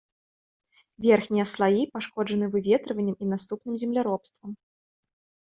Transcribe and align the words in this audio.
Верхнія 1.05 1.45
слаі 1.53 1.83
пашкоджаны 1.97 2.49
выветрываннем 2.57 3.15
і 3.23 3.31
наступным 3.35 3.73
земляробствам. 3.85 4.49